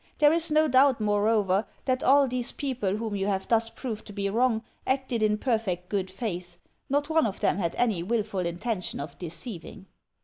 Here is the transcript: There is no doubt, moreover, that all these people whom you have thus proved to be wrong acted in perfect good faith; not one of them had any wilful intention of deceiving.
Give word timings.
There 0.17 0.33
is 0.33 0.49
no 0.49 0.67
doubt, 0.67 0.99
moreover, 0.99 1.67
that 1.85 2.01
all 2.01 2.27
these 2.27 2.51
people 2.51 2.97
whom 2.97 3.15
you 3.15 3.27
have 3.27 3.47
thus 3.47 3.69
proved 3.69 4.07
to 4.07 4.13
be 4.13 4.31
wrong 4.31 4.63
acted 4.87 5.21
in 5.21 5.37
perfect 5.37 5.89
good 5.89 6.09
faith; 6.09 6.57
not 6.89 7.07
one 7.11 7.27
of 7.27 7.39
them 7.39 7.59
had 7.59 7.75
any 7.75 8.01
wilful 8.01 8.39
intention 8.39 8.99
of 8.99 9.15
deceiving. 9.19 9.85